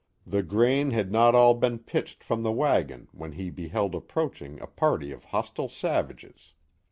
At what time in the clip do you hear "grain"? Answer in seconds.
0.41-0.89